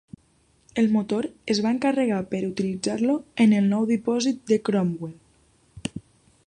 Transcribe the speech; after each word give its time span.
El 0.83 0.87
motor 0.93 1.27
es 1.55 1.59
va 1.65 1.73
encarregar 1.75 2.21
per 2.31 2.39
utilitzar-lo 2.47 3.19
en 3.45 3.55
el 3.59 3.69
nou 3.75 3.87
dipòsit 3.93 4.43
de 4.53 4.61
Cromwell. 4.71 5.97